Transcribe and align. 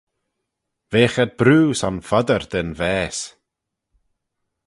Veagh 0.91 1.17
ad 1.23 1.31
broo 1.39 1.69
son 1.79 1.95
foddyr 2.07 2.43
da'n 2.51 2.69
vaase. 2.79 3.27